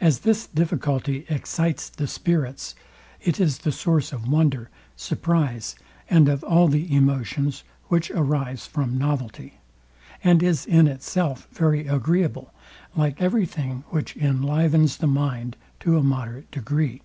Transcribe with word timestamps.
As 0.00 0.18
this 0.26 0.48
difficulty 0.48 1.24
excites 1.28 1.88
the 1.88 2.08
spirits, 2.08 2.74
it 3.20 3.38
is 3.38 3.58
the 3.58 3.70
source 3.70 4.12
of 4.12 4.26
wonder, 4.28 4.70
surprize, 4.96 5.76
and 6.10 6.28
of 6.28 6.42
all 6.42 6.66
the 6.66 6.92
emotions, 6.92 7.62
which 7.86 8.10
arise 8.10 8.66
from 8.66 8.98
novelty; 8.98 9.60
and 10.24 10.42
is 10.42 10.66
in 10.66 10.88
itself 10.88 11.46
very 11.52 11.86
agreeable, 11.86 12.52
like 12.96 13.22
every 13.22 13.46
thing, 13.46 13.84
which 13.90 14.16
inlivens 14.16 14.96
the 14.98 15.06
mind 15.06 15.56
to 15.78 15.96
a 15.96 16.02
moderate 16.02 16.50
degree. 16.50 17.00